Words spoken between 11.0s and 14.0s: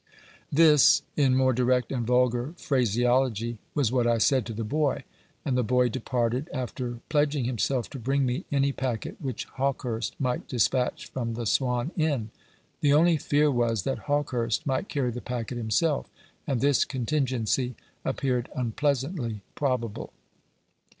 from the Swan Inn. The only fear was